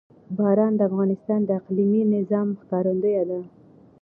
باران 0.37 0.73
د 0.77 0.81
افغانستان 0.89 1.39
د 1.45 1.49
اقلیمي 1.59 2.01
نظام 2.15 2.47
ښکارندوی 2.61 3.15
ده. 3.29 3.39